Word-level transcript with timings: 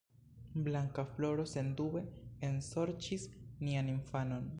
Bankafloro 0.67 1.45
sendube 1.51 2.01
ensorĉis 2.49 3.27
nian 3.69 3.93
infanon. 3.97 4.49